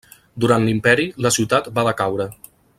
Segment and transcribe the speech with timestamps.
[0.45, 2.31] Durant l'imperi la ciutat va decaure.